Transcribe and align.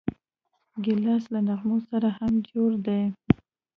ګیلاس 0.83 1.23
له 1.33 1.39
نغمو 1.47 1.77
سره 1.89 2.09
هم 2.17 2.33
جوړ 2.49 2.71
دی. 2.85 3.01